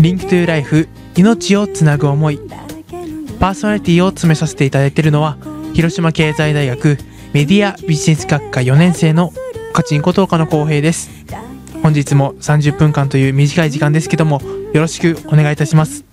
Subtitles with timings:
[0.00, 2.38] Link to Life 命をつなぐ思い。
[3.40, 5.36] パーソナリティを務めさせていただいているのは
[5.74, 6.98] 広島経済大学
[7.32, 9.32] メディアビジネス学科4年生の
[9.72, 11.10] カチンコこと岡野光平です。
[11.82, 14.40] 本日も30分間という短い時間ですけども
[14.72, 16.04] よろしくお願いいたします。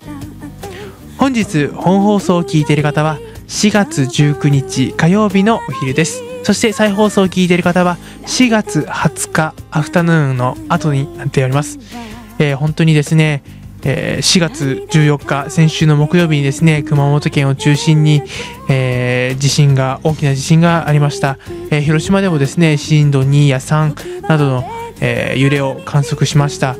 [1.16, 6.22] 本日本放送を聞いている方は4月19日火曜日のお昼です。
[6.42, 11.80] そして再放送を聞いている方は4月20日アフタヌーンの後になっております、
[12.38, 13.42] えー、本当にですね
[13.88, 18.20] えー、4月14日先週の木曜日にですね熊本県を中心に、
[18.68, 21.38] えー、地震が大きな地震がありました、
[21.70, 24.64] えー、広島でもですね震度2や3などの、
[25.00, 26.74] え揺れを観測しました。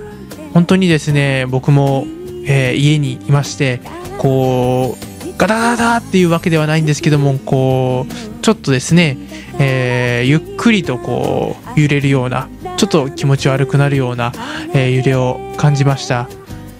[0.52, 2.06] 本当にですね僕も、
[2.48, 3.80] え家にいまして
[4.18, 9.16] こうガタガタっていうわけではないんですけどもこうちょっとですね、
[9.60, 14.32] えゆっくりとこう揺れるようなちょっと気持ち悪くなるような、
[14.74, 16.28] え揺れを感じました。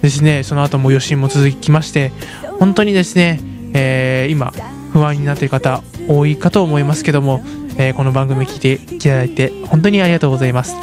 [0.07, 0.43] ですね。
[0.43, 2.11] その後も余震も続きまして
[2.59, 3.39] 本当にですね、
[3.73, 4.53] えー、今
[4.93, 7.41] 不安になっている方多いかと思いますけども、
[7.77, 10.75] えー、この番組聞いていただいて本当にありがとうございます、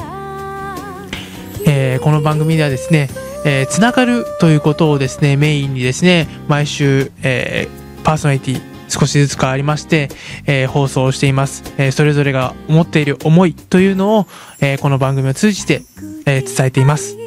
[1.66, 3.08] えー、この番組ではですね
[3.46, 10.08] えー、つながるということをですねメインにですね毎週、えー、パーソナリティ少しずつ変わりまして、
[10.46, 14.26] えー、放送をしています、えー、それぞれが思っている思いというのを、
[14.60, 15.82] えー、この番組を通じて、
[16.26, 17.23] え伝えています。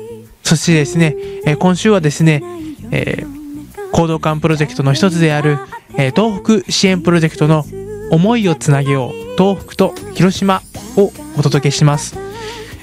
[0.48, 1.14] そしてですね、
[1.46, 2.42] え、今週はですね、
[2.90, 5.58] えー、行動館プロジェクトの一つである、
[5.98, 7.66] え、東北支援プロジェクトの
[8.12, 10.62] 思いをつなげよう東北と広島
[10.96, 12.16] をお届けします。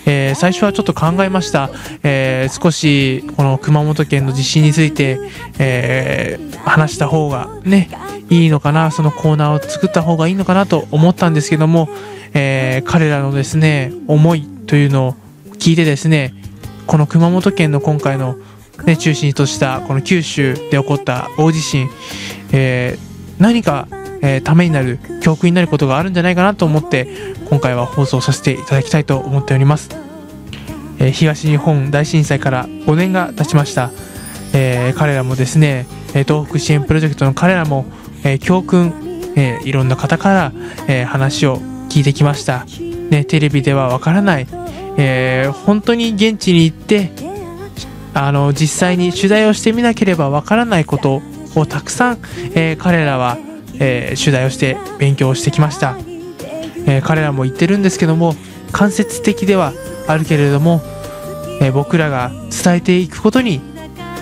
[0.04, 1.70] えー、最初はちょっと考えました、
[2.02, 5.18] えー、少しこの熊本県の地震について、
[5.58, 7.88] えー、話した方がね
[8.28, 11.88] いいのかなそのコーナーを作った方がいいのかなと思ったんですけども、
[12.34, 15.12] え彼らのですね思いというのを
[15.54, 16.34] 聞いてですね
[16.86, 18.36] この熊本県の今回の、
[18.84, 21.88] ね、中心としたこの九州で起こった大地震、
[22.52, 23.88] えー、何か、
[24.22, 27.08] えー、ためになる教訓になることがあるんじゃないかなと思って
[27.48, 29.90] 今回は放送させていただきたいと思っております、
[30.98, 33.90] えー、東日本大震災から5年が経ちました、
[34.52, 37.86] え彼らもですね東北支援プロジェクトの彼らも、
[38.24, 40.52] え教訓、えいろんな方から、
[40.86, 41.58] え話を
[41.88, 42.64] 聞いてきました、
[43.10, 44.46] ね、テレビではわからない
[44.96, 47.10] えー、本当に現地に行って
[48.14, 51.20] あの実際に取材をしてみなければわからないこと
[51.56, 52.18] をたくさん、
[52.54, 53.38] えー、彼らは、
[53.80, 55.96] えー、取材をして勉強してきました、
[56.86, 58.34] え彼らも言ってるんですけども
[58.72, 59.72] 間接的では
[60.06, 60.80] あるけれども、
[61.60, 63.60] え僕らが伝えていくことに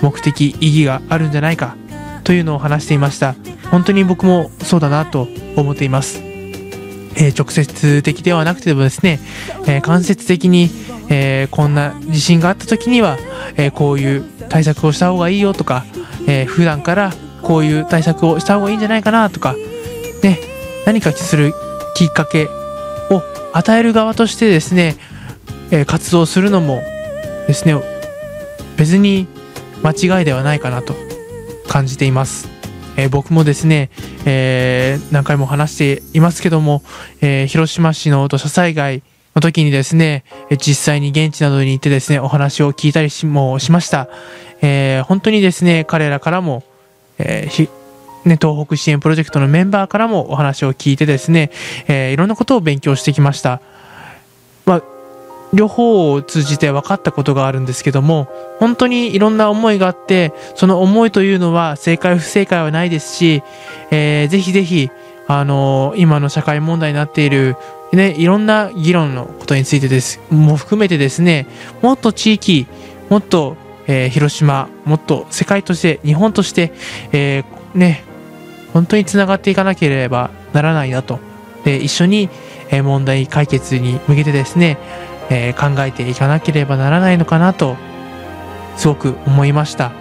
[0.01, 1.75] 目的意義があるんじゃないか
[2.23, 3.35] というのを話していました。
[3.71, 6.32] 本当に僕もそうだなと思っています。
[7.15, 9.19] えー、直接的ではなくてもですね、
[9.67, 10.69] えー、間接的に、
[11.09, 13.17] えー、こんな地震があった時には、
[13.55, 15.85] えこういう対策をした方がいいよとか、
[16.27, 19.53] え普段からこういう対策をした方がいいんじゃないかなとか、
[20.23, 20.39] ね、
[20.85, 21.53] 何かする
[21.95, 23.21] きっかけを
[23.53, 24.95] 与える側としてですね、
[25.71, 26.81] え活動するのも
[27.47, 27.75] ですね
[28.77, 29.27] 別に
[29.83, 30.95] 間違いではないかなと
[31.67, 32.52] 感じています。
[32.97, 33.89] えー、僕もですね、
[34.25, 36.81] えー、何回も話していますけども、
[37.21, 39.03] えー、広島市の土砂災害
[39.35, 40.23] の時にですね、
[40.57, 44.07] 実際に現地などに行ってですね、お話を聞いたりしもしました。
[44.61, 46.63] えー、本当にですね、彼らからも、
[47.17, 47.69] えー
[48.25, 51.51] ね、東北支援プロジェクトのメンバーからもお話を聞いてですね、
[51.87, 53.61] えー、いろんなことを勉強してきました。
[55.53, 58.27] 両方を通じて分かったことがあるんですけども、
[58.59, 63.43] 本当にいろんな思いがあって、その思いというのは正解不正解はないですし、
[63.91, 64.89] えー、ぜひぜひ、
[65.27, 67.55] あのー、今の社会問題になっている、
[67.93, 71.45] ね、いろんな議論のことについてです、も含めてですね、
[71.81, 72.67] もっと地域、
[73.09, 76.73] もっと、えー、広島、もっと世界として、日本として、
[77.11, 78.03] えー、ね、
[78.73, 81.19] 本当につながっていかなければならないなと。
[81.63, 82.29] で、一緒に、
[82.71, 84.79] え問題解決に向けてですね、
[85.33, 87.75] えー、考えていかなければならないのかなと
[88.77, 89.91] すごく思いました。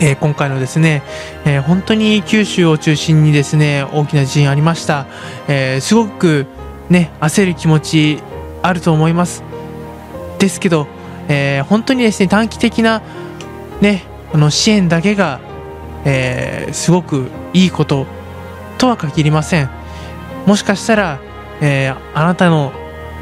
[0.00, 1.02] えー、今回のですね、
[1.44, 5.06] えー、本当に九州を中心にですね大きな地震ありました、
[5.46, 6.46] えー、すごく
[6.88, 8.22] ね焦る気持ち
[8.62, 9.44] あると思います。
[10.38, 10.86] ですけど、
[11.28, 13.02] え本当にですね短期的な
[13.82, 15.38] ねこの支援だけが、
[16.06, 18.06] えすごくいいこと
[18.78, 19.68] とは限りません。
[20.46, 21.20] もしかしたら、
[21.60, 22.72] えあなたの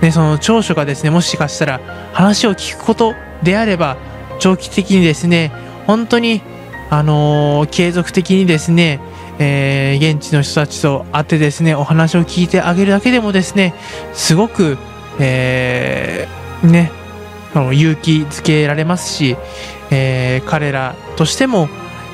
[0.02, 1.80] ね、その長所がですね、もしかしたら
[2.12, 3.96] 話を聞くことであれば、
[4.38, 5.52] 長期的にですね、
[5.86, 6.42] 本当に、
[6.90, 9.00] あのー、継続的にですね、
[9.38, 13.74] えー、現地の人たちと会ってですね、お話を聞いてあげるだけでもですね、
[14.12, 14.78] すごく、
[15.20, 16.90] えー、ね、
[17.54, 19.36] 勇気づけられますし、
[19.90, 21.68] えー、彼らとしても、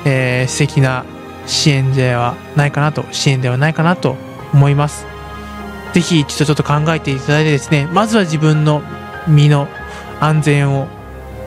[0.05, 1.05] えー、素敵な
[1.45, 4.15] 支援ではないかなと支援ではないかなと
[4.53, 5.14] 思います。
[5.95, 8.81] 是非一度ちょっと考えていただいてですねまずは自分の
[9.27, 9.67] 身の
[10.19, 10.87] 安全を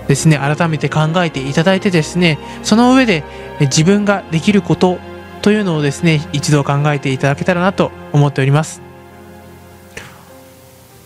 [0.08, 3.24] ですね改めて考えていただいてですねその上で
[3.60, 4.98] 自分ができること
[5.42, 8.82] というのをですね一度考えていただけたらなと思っております。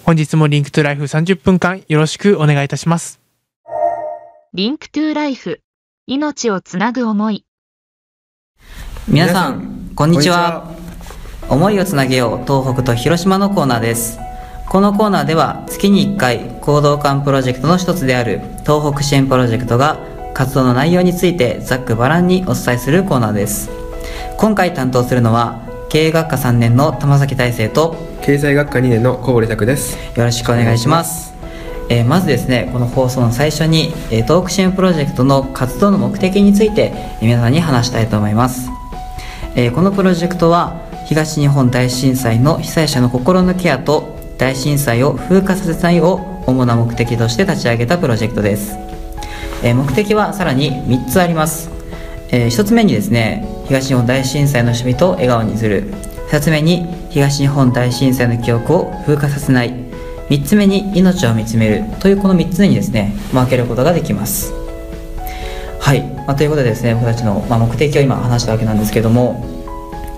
[0.04, 3.20] 本日も Link to Life 30分間よろしくお願いいたします。
[4.52, 5.60] Link to Life
[6.06, 7.44] 命をつなぐ思い。
[9.08, 10.81] 皆さんこんにちは
[11.52, 14.18] 思いをつなげよう東北と広島のコーナーです。
[14.70, 19.98] このコーナーでは月に1回興動館プロジェクトの一つである東北支援プロジェクトが
[20.32, 23.68] 活動の内容についてざっくばらんにお伝えするコーナーです。
[24.38, 25.60] 今回担当するのは
[25.90, 29.98] 経営学科3年の玉崎大成と経済学科2年の小堀拓です。
[30.16, 31.34] よろしくお願いします。
[31.90, 38.70] えー、まずですねこの放送の最初に、えー、東北支援プロジェクトの活動の目的について皆さんに話したいと思います、
[39.54, 46.14] えー、このプロジェクトは東日本大震災の被災者の心のケアと大震災を風化させないを
[46.46, 48.78] 主な目的として立ち上げたプロジェクトです、
[49.62, 51.68] え目的はさらに3つあります、
[52.30, 55.92] え1つ目にですね東日本大震災の人々を笑顔にする。
[56.30, 59.70] 2つ目に東日本大震災の記憶を風化させない。
[60.30, 61.84] 3つ目に命を見つめる。
[62.00, 64.54] というこの3つにですね分けることができます。
[65.78, 69.61] はい、まあ、ということでですね僕たちの、まあ、目的を今話したわけなんですけども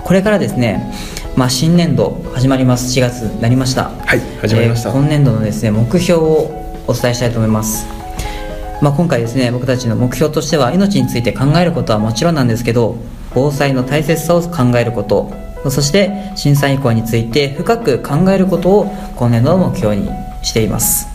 [0.05, 0.93] これからですね
[1.37, 2.97] まあ、新年度始まります。
[2.97, 3.91] 4月になりました。
[3.91, 7.87] はい始まりました、えー、今年度のですね目標をお伝えしたいと思います。
[8.81, 12.97] まあ、今回ですね僕たちの目標としては命について考えることはもちろんなんですけど
[13.35, 15.33] 防災の大切さを考えること
[15.71, 18.87] そして震災以降について深く考えることを
[19.17, 20.09] 今年度の目標に
[20.43, 21.09] しています。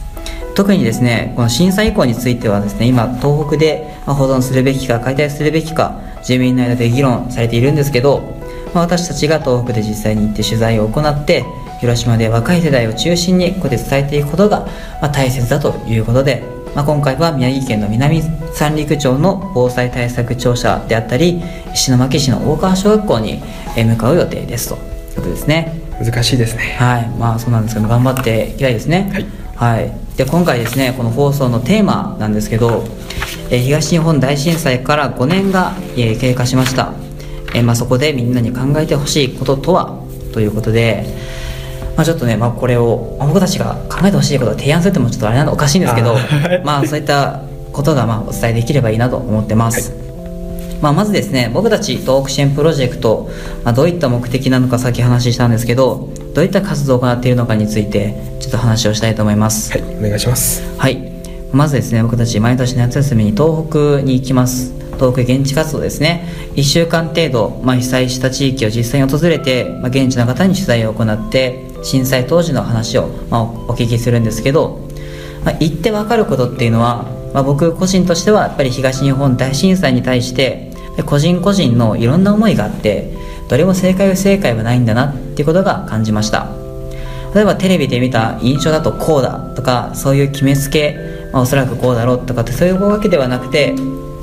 [0.53, 8.38] 特にですねこの震災以降についてはですね今東北で保存するべきか解体するべきか住民の間で議論されているんですけど
[8.73, 11.45] まあ、私たちが東北で実際に行って取材を行って
[11.79, 14.67] 広島で若い世代を中心にここで伝えていくことが、
[15.01, 16.43] まあ、大切だということで、
[16.75, 18.21] まあ、今回は宮城県の南
[18.53, 21.41] 三陸町の防災対策庁舎であったり
[21.73, 23.41] 石巻市の大川小学校に
[23.75, 24.77] 向かう予定ですとい
[25.13, 25.79] うことですね。
[25.99, 26.77] 難しいですね。
[26.79, 27.09] はい。
[27.17, 29.09] まあそうなんですけど頑張っていきたいですね。
[29.57, 32.85] はい、はい、で今回ですねこの放送のテーマなんですけど、
[33.51, 36.93] え東日本大震災から5年が、え経過しました
[37.55, 40.03] えまあ、そこでみんなに考えてほしいこととは？
[40.33, 41.05] ということで、
[41.97, 46.15] まあ、ちょっとね、まあ、これを、まあ、僕たちが考えてほしいことを提案するってもちょっとあれなのおかしいんですけど
[46.63, 47.41] まあそういった
[47.73, 53.29] ことがまあお伝えできればいいなと思ってます、はい、まあ、まずですね僕たち東北支援プロジェクト、
[53.63, 59.71] まあ、どういった目的なのかさっき話したんですけどどういった活動を行っているのかについてちょっと話をしたいと思います。
[59.71, 60.61] はいお願いします。
[60.77, 61.09] はい。
[61.51, 66.27] まずですね僕たち毎年の夏休みに東北に行きます東北現地活動ですね。
[66.55, 74.79] 1週間程度、まあ、被災した地域を実際に訪れて、まあ、現地の方に取材を行って震災当時の話を、まあ、お聞きするんですけど、
[75.45, 80.71] まあ、言って分かることっていうのは、まあ、僕個人としてはやっぱり東日本大震災に対して
[81.05, 83.13] 個人個人のいろんな思いがあって
[83.47, 86.59] どれも正解不正解はないんだなっていうことが感じました。
[87.33, 90.97] 例えばテレビで見た印象だとこうだとかそういう決めつけ、
[91.31, 93.75] まあ、おそらくこうだろうとかってそういうわけではなくて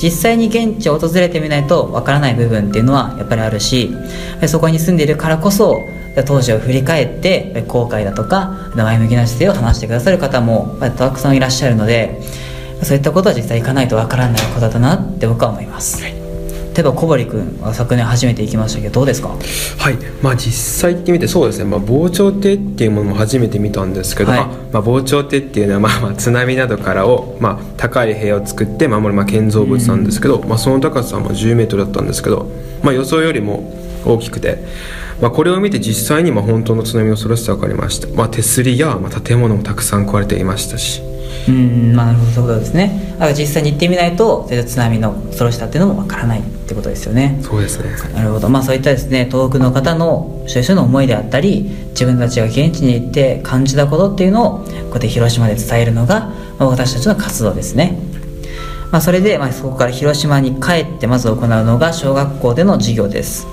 [0.03, 3.95] 実際に現地を訪れてみないとわからない部分っていうのはやっぱりあるし
[4.47, 5.88] そこに住んでいるからこそ
[6.26, 12.21] 当時を振り返って後悔だとか前向きな姿勢を話してくださる方もたくさんいらっしゃるので
[12.83, 16.03] そういったことは実際行かないとわからないことだなって僕は思います。
[16.03, 16.25] はい
[16.76, 19.28] 例えば小堀君は昨年初めて行きましたけどどうですか？
[19.28, 19.97] はい。
[20.21, 20.52] まあ実
[20.83, 24.40] 際行ってみてそうですね、まあ、防潮堤っていうものも初めて見たんですけど、はい、
[24.73, 32.50] まあ、防潮堤っていうのは、まあ、まあ津波などからを、まあ、高い部屋を作って守る、まあ、建造物なんですけど、まあ、その高さは1 0メートルだったんですけど、
[32.83, 33.73] まあ、予想よりも
[34.07, 34.59] 大きくて、
[35.21, 41.03] まあ、これを見て実際にまあ本当の津波の恐ろしさ分かりました、まあ、手すりや、まあ、建物もたくさん壊れていましたし。
[41.49, 43.13] うんまあなるほどそういうことですね。
[43.13, 47.39] だから実際に行ってみないと津波の恐ろしさっていうのもわからないってことですよね。
[47.43, 47.91] そうですね。
[48.15, 48.49] なるほど。
[48.49, 57.99] まあそういったですね東北の方の一緒の思いであったり自分たちが現地に行って感じたことっていうのをこうやって広島で伝えるのが、まあ、私たちの活動ですね。
[58.91, 63.47] まあ、それで、まあ、そこから広島に帰ってまず行うのが小学校での授業です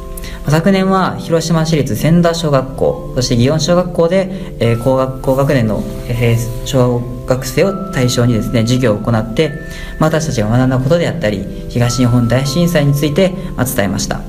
[0.52, 9.50] 昨年は広島市立千田小学校そして祇園小学校で、えー、高学高学年の、えー、小学生を対象にですね授業を行って、
[10.00, 14.22] まあ、私たちが学んだことであったり東日本大震災について、まあ、伝えました。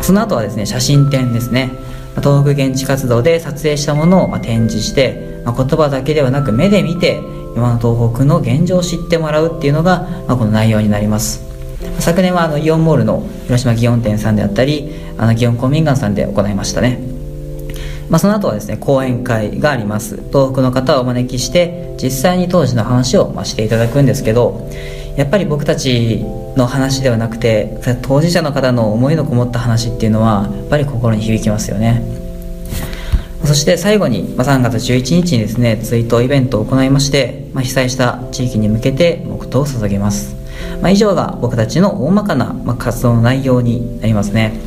[0.00, 1.70] その後はですね写真展ですね
[2.16, 7.20] 東北現地活動で撮影したものを、ま、展示して、まあ、言葉だけではなく目で見て
[7.56, 11.53] 今の東北の現状を知ってもらうっていうのが、まあ、この内容になります。
[11.98, 17.00] 昨年はあのイオンモールの広島祇園店さんであったりあの祇園公民館さんで行いましたね。
[18.10, 20.16] まあ、その後はですね講演会があります。
[20.16, 24.68] 東北の方をお招きして実際に当時の話を、まあ、していただくんですけど
[25.16, 26.24] やっぱり僕たち
[26.56, 32.02] の話ではなくて当事者の方の思いのこもった話っていうのはやっぱり心に響きますよね。
[33.44, 40.34] そして最後に、まあ、3月11日にですね追悼イベントを行いまして、まあ、被災した地域に向けて黙祷を捧げます、
[40.80, 44.60] まあ、以上が僕たちの大まかな、まあ、活動の内容になりますね。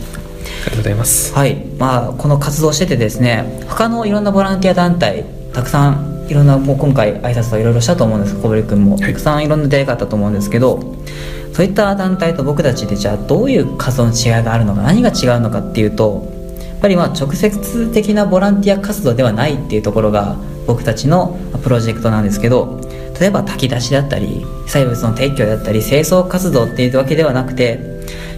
[0.66, 1.34] ありがとうございます。
[1.34, 1.56] はい。
[1.78, 8.36] まあこの活動しててですね他のいろんなボランティア団体たくさんいろんなもう今回挨拶をいろいろしたと思うんです。
[8.36, 10.80] 小堀君も、たくさんいろんな出会いがあったと思うんですけど
[11.54, 16.28] そういった団体と僕たちでじゃあどういう活動の違いがあるのか何が違うのかっていうと
[16.60, 20.36] やっぱりまあ直接的なボランティア活動ではないっていうところが
[20.68, 22.77] 僕たちのプロジェクトなんですけど
[23.20, 27.80] 例えば炊き出しだったり被災物の撤去だったり清掃活動っていうわけではなくて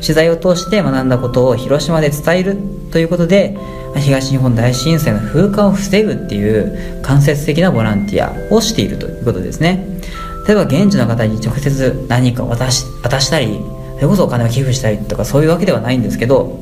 [0.02, 2.58] 取材を通して学んだことを広島で伝える
[2.92, 3.58] ということで
[3.96, 10.00] 東日本大震災の風化を防ぐっていう間接的なボランティアをしているということですね。
[10.48, 13.60] 例えば現地の方に直接何か渡し渡したり
[13.96, 16.60] それこそお金を寄付したりとかそういうわけではないんですけど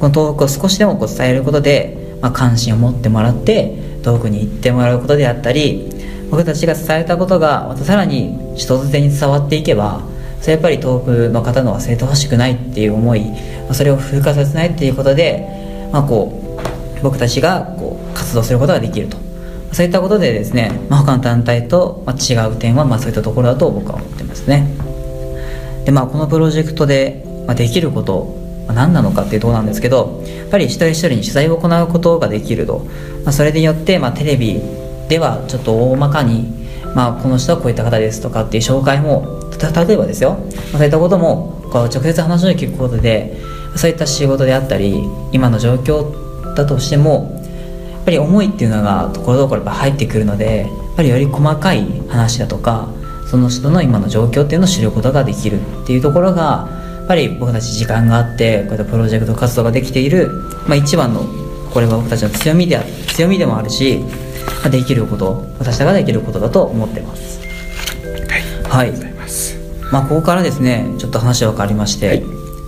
[0.00, 5.88] この東北を少しでもこう伝えることで、まあ、関心を持ってもらって東北に行ってもらうことであったり
[6.32, 10.00] 僕たちが伝えたことがまたさらに人づてに伝わっていけば
[10.40, 13.26] それやっぱり東北の方の忘れてほしくないっていう思い
[13.72, 16.58] それを風化させないっていうことで、まあ、こ
[16.98, 19.18] う僕たちがこう活動することができると。
[19.72, 24.66] そういったことでですね、まあ、他の団体と違う点はまあそういったところだと僕は思ってますね。
[25.86, 27.24] でまあこのプロジェクトで
[27.56, 28.36] できること
[28.68, 32.86] 何なのかっていうとこなんですけどやっぱり一人一人に取材を行うことができると、
[33.24, 34.60] まあ、それによって、まあ、テレビ
[35.12, 36.48] ではちょっと大まかに、
[36.94, 39.42] まあ、この人はこういった方ですとかっていう紹介も
[39.86, 43.36] 例えばですよ、まあ、そういったこともこう直接話を聞くことで
[43.76, 47.38] そういった仕事であったり今の状況だとしても
[47.92, 52.88] やっぱり思いっていうのがところどころ入ってくるのでやっぱりより細かい話だとか
[53.26, 60.30] その人の今の状況っていうのを知ることができるっていうところがやっぱり僕たち時間があってこういったプロジェクト活動ができている、
[60.66, 61.26] まあ、一番の
[61.70, 64.02] これは僕たちの強みで強みでもあるし、
[64.70, 67.40] できること私たちができることだと思ってます。
[68.68, 69.00] はい、はい、
[69.92, 72.22] まあ、ここからですねちょっと話は変わりまして、はい、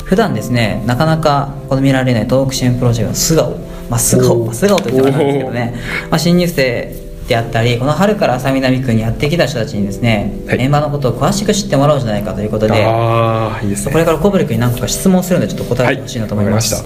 [0.05, 5.75] 普段ですねなかなかこの見られない東北支援プロジェクトの素顔、まあ、素顔素顔と言ってもなんですけどね、
[6.11, 12.85] まあ、新入生であったりこの春から浅南区にやってきた人たちにですね、はい、現場のことを詳しく知ってもらおうじゃないかということでね、
[13.91, 16.85] これから小堀君に何個か質問するのでちょっと答えてほしいなと思います、はい、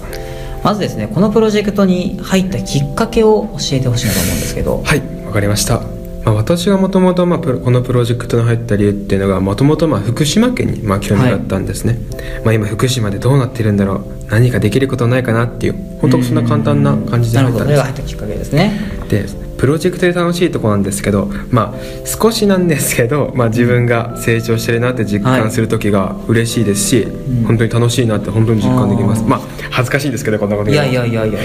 [0.63, 4.83] まずですねこのプロジェクトに入ったきっかけを教えてほしいなと思うんですけど。
[4.83, 5.81] はいわかりました。
[6.25, 17.33] まあ、私がもともとこのプロジェクトに入った理由っていうのがもともと福島県にまあ興味があったんですね、はい、まあ、今福島でどうなってるんだろう何かできることないかなっていう本当そんな簡単な感じで入ったんです。
[17.33, 17.59] なるほど。
[17.59, 18.73] それが入ったきっかけですね。
[19.09, 31.39] でプロジェクトで楽しいとこなんですけどまあ少しなんですけど、まあ、自分が成長してるなって実感する時が嬉しいですし、はい、本当に楽しいなって本当に実感できます、まあ恥ずかしいんですけどこんなこといやいやいやいや。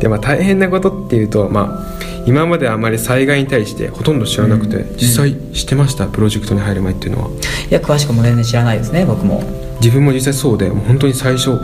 [0.00, 6.06] でまあ大変なことっていうとまあ今まであまり災害に対してほとんど知らなくて、うん、実際知ってました？
[6.06, 7.30] プロジェクトに入る前っていうのは。
[7.30, 9.42] いや詳しくも全然知らないですね僕も。
[9.80, 11.60] 自分も実際そうでもう本当に最初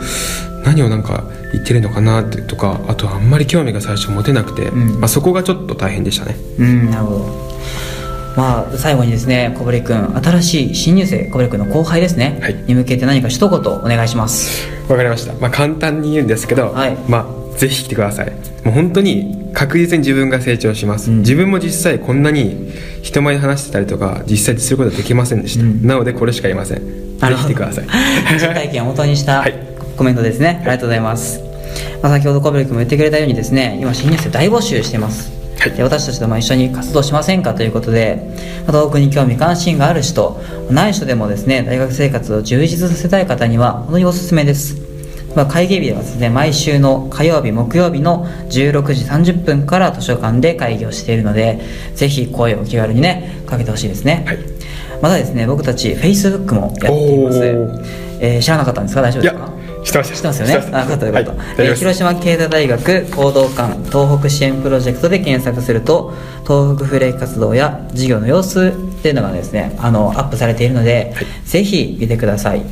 [0.65, 1.23] 何をなんか
[1.53, 6.35] 言ってるのかなってとかあとあんまり興味が最初持てなくて、うん、まあ、そこがちょっと大変でしたね。
[6.59, 7.43] うんなるほど。
[8.35, 14.67] まあ、最後にですね小堀君新しい新入生小堀君の後輩ですね、はい、に向けて何か一言お願いします。
[14.89, 18.31] わかりました、まあ、簡単に言うんですけど、はい、まあぜひ来てください。
[18.65, 22.71] もう本当に確実に自分が成長します、うん、自分も実際こんなに
[23.03, 27.03] 人前で話してたりとか実際にすることはできませんでした、うん、なのでこれしか言いません。
[27.19, 27.85] ぜひ来てください。
[28.33, 29.45] 実体験を元にした
[29.95, 31.41] コメントですね、はい、ありがとうございます。
[32.01, 35.31] まあ、先ほど小堀君も言ってくれたようにですね今新入生大募集してます。
[35.59, 38.21] はい、で私たちとも一緒に活動しませんかということで
[38.67, 44.75] 東北に興味関心がある人ない人でもですね大学生活を充実させたい方には本当におすすめです、
[45.35, 51.61] まあ、会議日はですね毎週の火曜日木曜日の16時30分から図書館で会議をしているので
[51.95, 54.37] ぜひ声をお気軽にねかけてほしいですね、はい、
[55.01, 57.39] またですね僕たち Facebook もやっています、
[58.19, 59.01] えー、知らなかったんですか？
[59.01, 59.52] 大丈夫ですか？
[59.93, 60.15] てました。
[60.21, 60.53] てますよね。
[60.73, 61.05] あよかった。
[61.07, 72.63] よかった、はい、えー、広島経済大学行動館東北支援プロジェクトで検索すると東北フレー活動や事業の様子っていうのがですねあのアップされているので、はい、ぜひ見てください。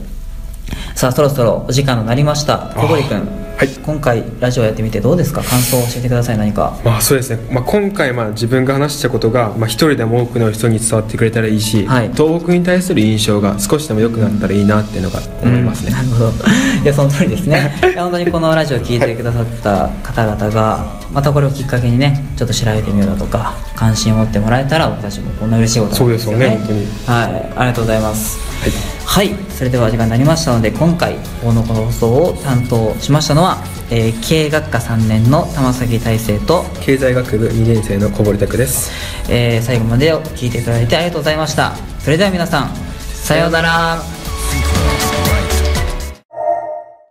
[0.96, 2.74] さあそろそろお時間となりました。
[2.76, 3.70] 小堀君はい。
[3.86, 5.44] 今回ラジオやってみてどうですか？
[5.44, 6.38] 感想を教えてください。
[6.40, 6.80] 何か。
[6.84, 12.12] まあそうですね、まあ、今回まあ自分が話したことがまあ一人でも多くの人に伝わってくれたらいいし、はい。
[12.12, 16.32] 東北に対する印象が少しでも良くなったらいいなっていうのが思いますね、なるほど。
[16.84, 17.72] いやその通りですね。
[17.96, 26.46] 本当にこのラジオを聞いてくださった方々がまたこれをきっかけにねちょっと調べてみようだとか関心を持ってもらえたら僕たちもこんな嬉しいことなんですよね。
[26.48, 26.86] そうですよね。
[27.06, 27.52] はい。
[27.58, 28.40] ありがとうございます。
[28.40, 28.72] はい、
[29.14, 33.58] それでは時間になりましたので今回大のこの放送を担当しましたのは、
[33.92, 38.90] えー経営学科3年の玉崎大成と、経済学部2年生の小堀拓です。
[39.30, 41.76] えー最後までを聞いていただいてありがとうございました。
[42.00, 44.02] それでは皆さんさようなら。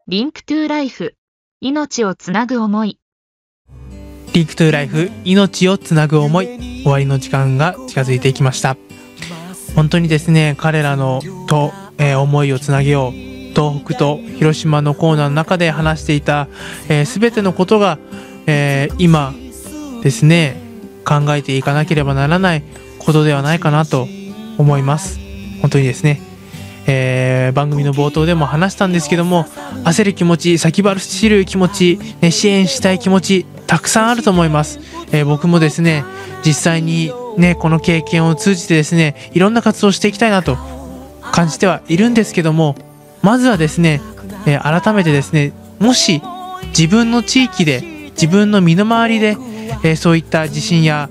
[0.09, 1.15] Link to Life
[1.61, 2.99] 命をつなぐ思い。
[4.33, 6.47] Link to Life 命をつなぐ思い。
[6.83, 8.79] 終わりの時間が近づいてきました。
[9.75, 13.13] 本当にですね彼らのと、えー思いをつなげよう。
[13.55, 16.49] 東北と広島のコーナーの中で話していた、
[16.89, 17.99] えー全てのことが、
[18.47, 19.33] えー今
[20.03, 20.57] ですね
[21.05, 22.63] 考えていかなければならない
[22.99, 24.09] ことではないかなと
[24.59, 25.19] 思います。
[25.61, 26.21] 本当にですね
[26.87, 29.45] えー番組の冒頭でも話したんですけども
[29.85, 34.79] 焦る気持ち先走る気持ち、ね、支援したい気持ちたくさんあると思います、
[35.13, 36.05] えー僕もですね
[36.45, 40.57] 実際にねこの経験を通じてですねいろんな活動をしていきたいなと
[41.33, 42.77] 感じてはいるんですけども
[43.23, 44.01] まずはですね、
[44.47, 46.23] えー改めてですねもし
[46.69, 49.37] 自分の地域で自分の身の回りで、
[49.85, 51.09] えーそういった地震や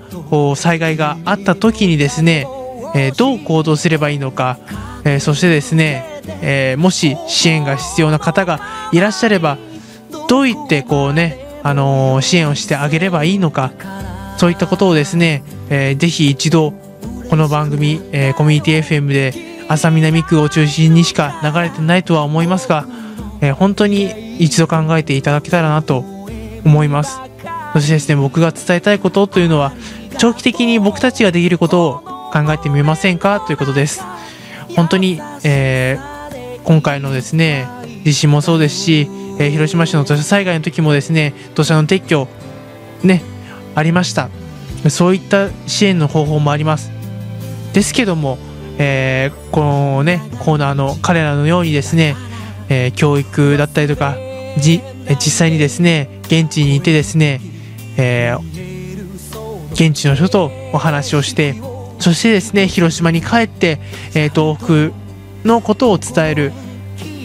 [0.56, 2.48] 災害があった時にですね、
[2.96, 4.58] えーどう行動すればいいのか、
[5.06, 6.04] えーそしてですね、
[6.42, 8.60] えーもし支援が必要な方が
[8.92, 9.58] いらっしゃれば
[10.28, 13.72] どういってこうね、あの支援をしてあげればいいのか
[14.38, 16.74] そういったことをですね、えーぜひ一度
[17.30, 22.86] この番組、えーコミュニティ FM で安佐南区を中心にしか流れてないとは思いますが、
[23.40, 26.04] えー本当に一度考えていただけたらなと
[26.66, 27.20] 思います。
[27.74, 29.74] そしてですね僕が伝えたいことというのは
[30.18, 32.00] 長期的に僕たちができることを
[32.34, 34.04] 考えてみませんかということです。
[34.76, 36.20] 本当に、えー
[36.64, 37.68] 今回のですね
[38.04, 39.08] 地震もそうですし、
[39.40, 42.28] えー広島市の土砂災害の時もですね土砂の撤去
[43.04, 43.22] ね
[43.76, 44.30] ありました。
[44.90, 46.92] そういった支援の方法もあります。
[47.74, 48.38] ですけども、
[48.80, 52.16] えーこのねコーナーの彼らのようにですね、
[52.70, 54.16] えー教育だったりとか
[54.58, 57.42] じ実際にですね現地にいてですね、
[57.98, 58.60] えー
[59.74, 61.56] 現地の人とお話をして
[62.00, 63.80] そしてですね広島に帰って、
[64.16, 64.98] えー東北
[65.48, 66.52] のことを伝える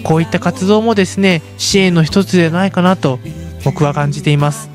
[0.04, 3.18] こういった活動もですね支援の一つではないかなと
[3.64, 4.68] 僕は感じています。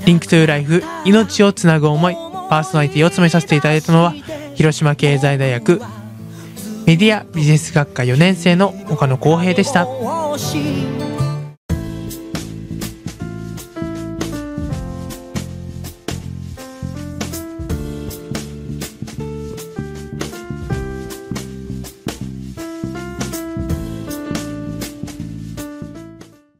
[0.07, 4.13] Link to Life 命をつなぐ思いパーソナリティを務めさせていただいたのは
[4.55, 5.81] 広島経済大学
[6.87, 9.87] メディアビジネス学科4年生の岡野光平でした。